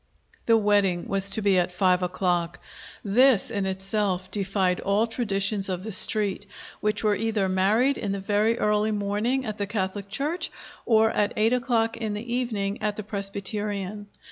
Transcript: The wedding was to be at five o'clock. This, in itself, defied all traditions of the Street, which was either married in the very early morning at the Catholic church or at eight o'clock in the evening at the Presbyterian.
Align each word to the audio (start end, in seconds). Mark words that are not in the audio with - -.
The 0.47 0.57
wedding 0.57 1.07
was 1.07 1.29
to 1.29 1.43
be 1.43 1.59
at 1.59 1.71
five 1.71 2.01
o'clock. 2.01 2.57
This, 3.05 3.51
in 3.51 3.67
itself, 3.67 4.31
defied 4.31 4.79
all 4.79 5.05
traditions 5.05 5.69
of 5.69 5.83
the 5.83 5.91
Street, 5.91 6.47
which 6.79 7.03
was 7.03 7.19
either 7.19 7.47
married 7.47 7.99
in 7.99 8.11
the 8.11 8.19
very 8.19 8.57
early 8.57 8.89
morning 8.89 9.45
at 9.45 9.59
the 9.59 9.67
Catholic 9.67 10.09
church 10.09 10.49
or 10.87 11.11
at 11.11 11.33
eight 11.37 11.53
o'clock 11.53 11.97
in 11.97 12.15
the 12.15 12.33
evening 12.33 12.81
at 12.81 12.95
the 12.95 13.03
Presbyterian. 13.03 14.07